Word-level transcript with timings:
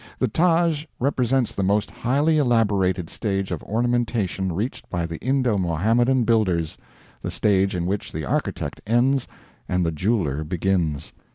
The 0.17 0.27
Taj 0.27 0.85
represents 0.99 1.53
the 1.53 1.61
most 1.61 1.91
highly 1.91 2.39
elaborated 2.39 3.07
stage 3.07 3.51
of 3.51 3.61
ornamentation 3.61 4.51
reached 4.51 4.89
by 4.89 5.05
the 5.05 5.19
Indo 5.19 5.59
Mohammedan 5.59 6.23
builders, 6.23 6.75
the 7.21 7.29
stage 7.29 7.75
in 7.75 7.85
which 7.85 8.11
the 8.11 8.25
architect 8.25 8.81
ends 8.87 9.27
and 9.69 9.85
the 9.85 9.91
jeweler 9.91 10.43
begins. 10.43 11.13